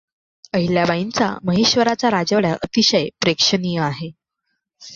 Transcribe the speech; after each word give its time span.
अहिल्याबाईंचा 0.53 1.27
महेश्वरचा 1.43 2.09
राजवाडा 2.09 2.53
अतिशय 2.63 3.07
प्रेक्षणीय 3.21 3.79
आहे. 3.81 4.11